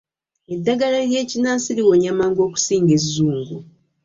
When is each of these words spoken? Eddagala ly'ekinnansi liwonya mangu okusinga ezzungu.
Eddagala 0.53 0.97
ly'ekinnansi 1.09 1.69
liwonya 1.77 2.11
mangu 2.19 2.41
okusinga 2.47 2.91
ezzungu. 2.99 3.57